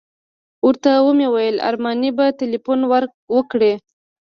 ورته 0.65 0.91
ومې 1.05 1.27
ویل 1.33 1.57
ارماني 1.69 2.11
به 2.17 2.25
تیلفون 2.39 2.79
وکړي. 3.35 3.73